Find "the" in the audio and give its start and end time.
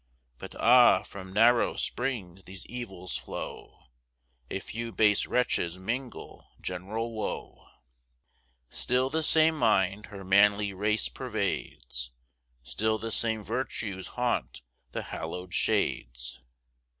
9.11-9.21, 12.97-13.11, 14.91-15.03